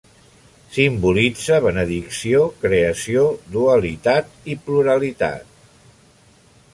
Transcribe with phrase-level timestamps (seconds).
[0.77, 5.57] Simbolitza benedicció, creació, dualitat i pluralitat.